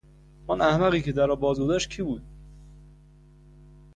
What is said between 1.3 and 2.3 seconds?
بازگذاشت کی بود؟